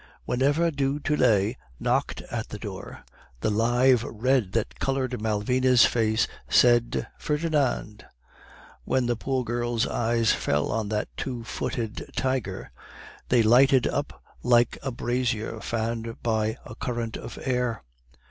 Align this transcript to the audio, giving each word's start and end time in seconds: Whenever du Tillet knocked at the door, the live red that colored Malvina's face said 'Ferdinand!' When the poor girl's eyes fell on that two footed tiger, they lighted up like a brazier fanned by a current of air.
Whenever 0.25 0.71
du 0.71 0.99
Tillet 0.99 1.57
knocked 1.79 2.21
at 2.31 2.49
the 2.49 2.57
door, 2.57 3.05
the 3.41 3.51
live 3.51 4.03
red 4.03 4.51
that 4.53 4.79
colored 4.79 5.21
Malvina's 5.21 5.85
face 5.85 6.25
said 6.49 7.05
'Ferdinand!' 7.19 8.07
When 8.83 9.05
the 9.05 9.15
poor 9.15 9.43
girl's 9.43 9.85
eyes 9.85 10.31
fell 10.33 10.71
on 10.71 10.89
that 10.89 11.09
two 11.17 11.43
footed 11.43 12.09
tiger, 12.15 12.71
they 13.29 13.43
lighted 13.43 13.85
up 13.85 14.23
like 14.41 14.75
a 14.81 14.89
brazier 14.89 15.59
fanned 15.61 16.23
by 16.23 16.57
a 16.65 16.73
current 16.73 17.15
of 17.15 17.37
air. 17.43 17.83